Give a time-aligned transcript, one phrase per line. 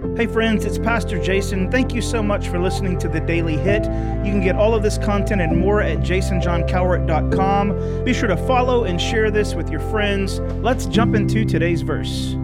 [0.00, 1.70] Hey, friends, it's Pastor Jason.
[1.70, 3.84] Thank you so much for listening to the Daily Hit.
[3.84, 8.04] You can get all of this content and more at jasonjohncowart.com.
[8.04, 10.40] Be sure to follow and share this with your friends.
[10.62, 12.34] Let's jump into today's verse.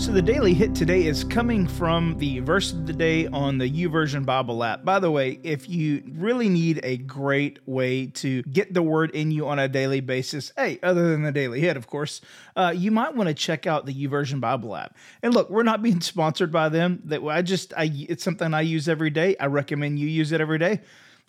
[0.00, 3.70] So, the daily hit today is coming from the verse of the day on the
[3.70, 4.82] YouVersion Bible app.
[4.82, 9.30] By the way, if you really need a great way to get the word in
[9.30, 12.22] you on a daily basis, hey, other than the daily hit, of course,
[12.56, 14.96] uh, you might want to check out the YouVersion Bible app.
[15.22, 17.02] And look, we're not being sponsored by them.
[17.04, 19.36] That I just, I, it's something I use every day.
[19.36, 20.80] I recommend you use it every day.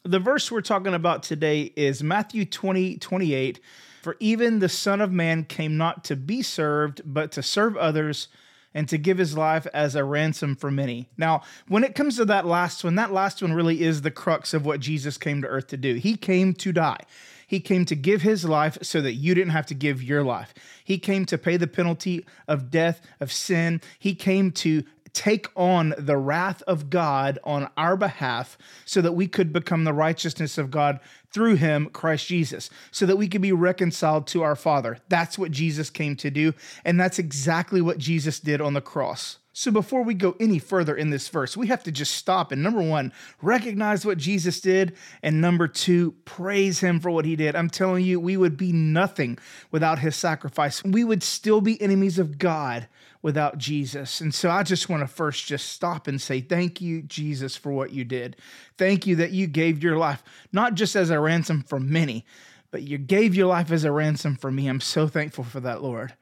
[0.06, 3.60] The verse we're talking about today is Matthew 20, 28.
[4.02, 8.30] For even the Son of Man came not to be served, but to serve others
[8.74, 11.10] and to give his life as a ransom for many.
[11.18, 14.54] Now, when it comes to that last one, that last one really is the crux
[14.54, 15.96] of what Jesus came to earth to do.
[15.96, 17.00] He came to die.
[17.46, 20.54] He came to give his life so that you didn't have to give your life.
[20.86, 23.82] He came to pay the penalty of death, of sin.
[24.00, 24.84] He came to
[25.14, 29.94] take on the wrath of God on our behalf so that we could become the
[29.94, 31.00] righteousness of God
[31.32, 35.00] through him, Christ Jesus, so that we could be reconciled to our Father.
[35.10, 36.54] That's what Jesus came to do,
[36.86, 39.38] and that's exactly what Jesus did on the cross.
[39.54, 42.64] So, before we go any further in this verse, we have to just stop and
[42.64, 47.56] number one, recognize what Jesus did, and number two, praise him for what he did.
[47.56, 49.38] I'm telling you, we would be nothing
[49.70, 50.82] without his sacrifice.
[50.86, 52.88] We would still be enemies of God
[53.22, 54.22] without Jesus.
[54.22, 57.74] And so I just want to first just stop and say, Thank you, Jesus, for
[57.74, 58.38] what you did.
[58.78, 62.26] Thank you that you gave your life, not just as a ransom for many,
[62.72, 64.68] but you gave your life as a ransom for me.
[64.68, 66.14] I'm so thankful for that, Lord.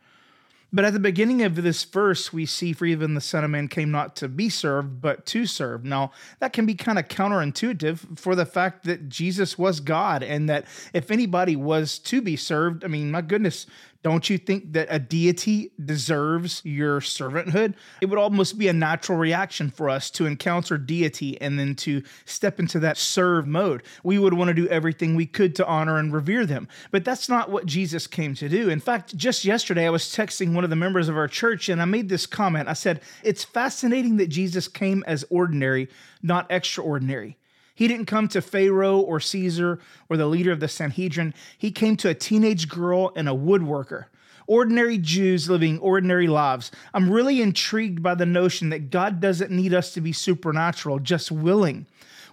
[0.71, 3.67] But at the beginning of this verse, we see, For even the Son of Man
[3.67, 5.83] came not to be served, but to serve.
[5.83, 10.47] Now, that can be kind of counterintuitive for the fact that Jesus was God, and
[10.47, 13.65] that if anybody was to be served, I mean, my goodness,
[14.01, 17.73] don't you think that a deity deserves your servanthood?
[17.99, 22.03] It would almost be a natural reaction for us to encounter deity and then to
[22.23, 23.83] step into that serve mode.
[24.03, 26.69] We would want to do everything we could to honor and revere them.
[26.91, 28.69] But that's not what Jesus came to do.
[28.69, 31.81] In fact, just yesterday, I was texting one of the members of our church and
[31.81, 32.69] I made this comment.
[32.69, 35.89] I said, It's fascinating that Jesus came as ordinary,
[36.21, 37.38] not extraordinary.
[37.79, 39.79] He didn't come to Pharaoh or Caesar
[40.09, 41.33] or the leader of the Sanhedrin.
[41.57, 44.07] He came to a teenage girl and a woodworker.
[44.47, 46.71] Ordinary Jews living ordinary lives.
[46.93, 51.31] I'm really intrigued by the notion that God doesn't need us to be supernatural, just
[51.31, 51.85] willing.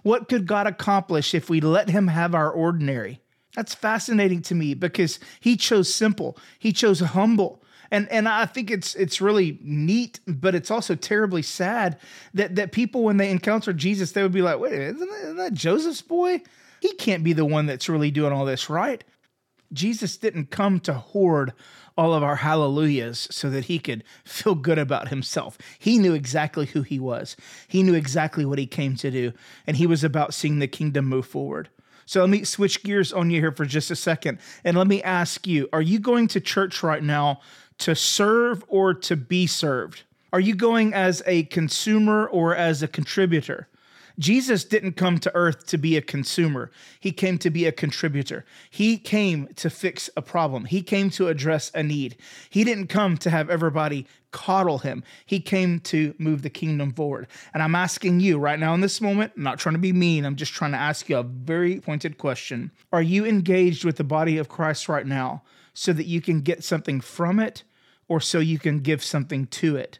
[0.03, 3.21] What could God accomplish if we let Him have our ordinary?
[3.55, 8.71] That's fascinating to me because He chose simple, He chose humble and and I think
[8.71, 11.97] it's it's really neat, but it's also terribly sad
[12.33, 15.37] that that people when they encounter Jesus, they would be like, "Wait, isn't that, isn't
[15.37, 16.41] that Joseph's boy?
[16.79, 19.03] He can't be the one that's really doing all this, right?"
[19.73, 21.53] Jesus didn't come to hoard
[21.97, 25.57] all of our hallelujahs so that he could feel good about himself.
[25.79, 27.35] He knew exactly who he was.
[27.67, 29.33] He knew exactly what he came to do,
[29.65, 31.69] and he was about seeing the kingdom move forward.
[32.05, 34.39] So let me switch gears on you here for just a second.
[34.63, 37.41] And let me ask you are you going to church right now
[37.79, 40.03] to serve or to be served?
[40.33, 43.67] Are you going as a consumer or as a contributor?
[44.19, 46.71] Jesus didn't come to earth to be a consumer.
[46.99, 48.45] He came to be a contributor.
[48.69, 50.65] He came to fix a problem.
[50.65, 52.17] He came to address a need.
[52.49, 55.03] He didn't come to have everybody coddle him.
[55.25, 57.27] He came to move the kingdom forward.
[57.53, 60.25] And I'm asking you right now in this moment, I'm not trying to be mean,
[60.25, 62.71] I'm just trying to ask you a very pointed question.
[62.91, 66.63] Are you engaged with the body of Christ right now so that you can get
[66.63, 67.63] something from it
[68.07, 69.99] or so you can give something to it?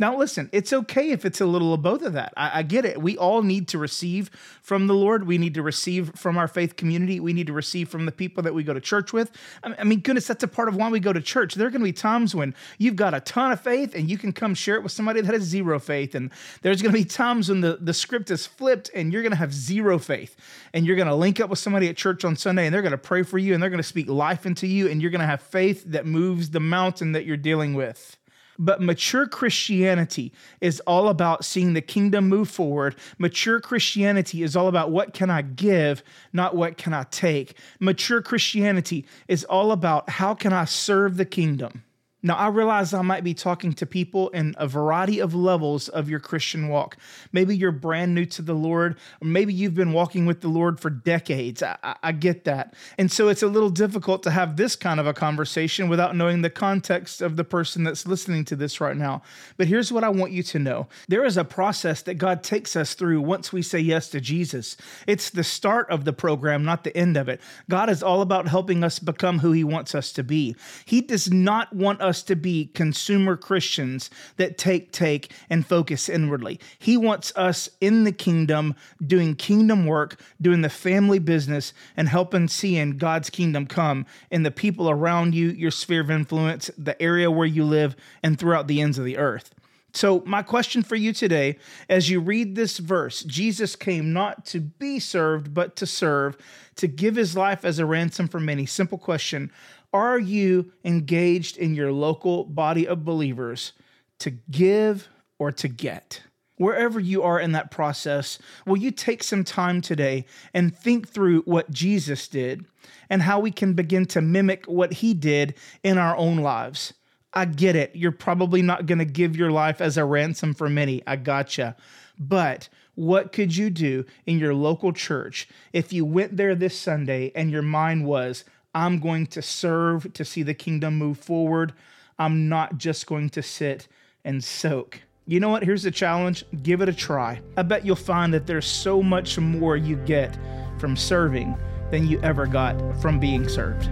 [0.00, 2.32] Now, listen, it's okay if it's a little of both of that.
[2.34, 3.02] I, I, get it.
[3.02, 4.30] We all need to receive
[4.62, 5.26] from the Lord.
[5.26, 7.20] We need to receive from our faith community.
[7.20, 9.30] We need to receive from the people that we go to church with.
[9.62, 11.54] I, mean, goodness, that's a part of why we go to church.
[11.54, 14.16] There are going to be times when you've got a ton of faith and you
[14.16, 16.14] can come share it with somebody that has zero faith.
[16.14, 16.30] And
[16.62, 19.36] there's going to be times when the, the script is flipped and you're going to
[19.36, 20.34] have zero faith.
[20.72, 22.92] And you're going to link up with somebody at church on Sunday and they're going
[22.92, 24.88] to pray for you and they're going to speak life into you.
[24.88, 28.16] And you're going to have faith that moves the mountain that you're dealing with.
[28.62, 32.94] But mature Christianity is all about seeing the kingdom move forward.
[33.16, 36.02] Mature Christianity is all about what can I give,
[36.34, 37.56] not what can I take.
[37.78, 41.84] Mature Christianity is all about how can I serve the kingdom.
[42.22, 46.10] Now, I realize I might be talking to people in a variety of levels of
[46.10, 46.98] your Christian walk.
[47.32, 50.80] Maybe you're brand new to the Lord, or maybe you've been walking with the Lord
[50.80, 51.62] for decades.
[51.62, 52.74] I, I, I, get that.
[52.98, 56.42] And so it's a little difficult to have this kind of a conversation without knowing
[56.42, 59.22] the context of the person that's listening to this right now.
[59.56, 62.76] But here's what I want you to know there is a process that God takes
[62.76, 64.76] us through once we say yes to Jesus.
[65.06, 67.40] It's the start of the program, not the end of it.
[67.70, 70.54] God is all about helping us become who He wants us to be.
[70.84, 76.08] He does not want us us to be consumer Christians that take, take, and focus
[76.08, 76.60] inwardly.
[76.78, 78.74] He wants us in the kingdom,
[79.04, 84.50] doing kingdom work, doing the family business, and helping seeing God's kingdom come in the
[84.50, 88.82] people around you, your sphere of influence, the area where you live, and throughout the
[88.82, 89.54] ends of the earth.
[89.92, 91.58] So, my question for you today,
[91.88, 96.36] as you read this verse, Jesus came not to be served, but to serve,
[96.76, 98.66] to give his life as a ransom for many.
[98.66, 99.50] Simple question
[99.92, 103.72] Are you engaged in your local body of believers
[104.20, 105.08] to give
[105.38, 106.22] or to get?
[106.56, 111.40] Wherever you are in that process, will you take some time today and think through
[111.42, 112.66] what Jesus did
[113.08, 116.92] and how we can begin to mimic what he did in our own lives?
[117.32, 117.96] I get it.
[117.96, 121.02] You're probably not going to give your life as a ransom for many.
[121.06, 121.76] I gotcha.
[122.18, 127.32] But what could you do in your local church if you went there this Sunday
[127.34, 128.44] and your mind was,
[128.74, 131.72] I'm going to serve to see the kingdom move forward?
[132.18, 133.88] I'm not just going to sit
[134.24, 135.00] and soak.
[135.26, 135.62] You know what?
[135.62, 137.40] Here's the challenge give it a try.
[137.56, 140.38] I bet you'll find that there's so much more you get
[140.78, 141.56] from serving
[141.90, 143.88] than you ever got from being served.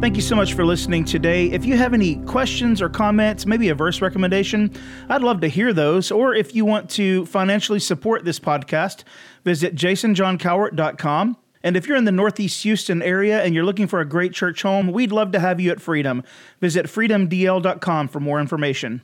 [0.00, 1.50] Thank you so much for listening today.
[1.50, 4.72] If you have any questions or comments, maybe a verse recommendation,
[5.10, 6.10] I'd love to hear those.
[6.10, 9.04] Or if you want to financially support this podcast,
[9.44, 11.36] visit jasonjohncowart.com.
[11.62, 14.62] And if you're in the Northeast Houston area and you're looking for a great church
[14.62, 16.22] home, we'd love to have you at Freedom.
[16.60, 19.02] Visit freedomdl.com for more information.